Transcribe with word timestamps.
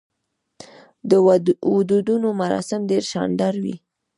د 1.09 1.11
ودونو 1.79 2.29
مراسم 2.41 2.79
ډیر 2.91 3.03
شاندار 3.11 3.53
وي. 3.63 3.75